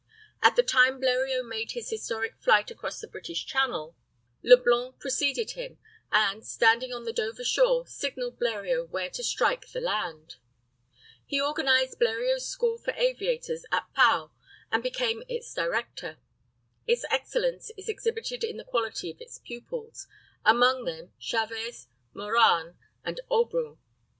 At 0.41 0.55
the 0.55 0.63
time 0.63 0.99
Bleriot 0.99 1.45
made 1.47 1.73
his 1.73 1.91
historic 1.91 2.35
flight 2.39 2.71
across 2.71 2.99
the 2.99 3.07
British 3.07 3.45
Channel, 3.45 3.95
Leblanc 4.41 4.97
preceded 4.97 5.51
him, 5.51 5.77
and, 6.11 6.43
standing 6.43 6.91
on 6.91 7.03
the 7.03 7.13
Dover 7.13 7.43
shore, 7.43 7.85
signalled 7.85 8.39
Bleriot 8.39 8.89
where 8.89 9.11
to 9.11 9.23
strike 9.23 9.67
the 9.69 9.79
land. 9.79 10.37
He 11.23 11.39
organized 11.39 11.99
Bleriot's 11.99 12.47
school 12.47 12.79
for 12.79 12.95
aviators 12.97 13.63
at 13.71 13.93
Pau, 13.93 14.31
and 14.71 14.81
became 14.81 15.21
its 15.29 15.53
director. 15.53 16.17
Its 16.87 17.05
excellence 17.11 17.69
is 17.77 17.87
exhibited 17.87 18.43
in 18.43 18.57
the 18.57 18.63
quality 18.63 19.11
of 19.11 19.21
its 19.21 19.37
pupils; 19.37 20.07
among 20.43 20.85
them 20.85 21.13
Chavez, 21.19 21.85
Morane, 22.15 22.75
and 23.03 23.19
Aubrun. 23.29 23.77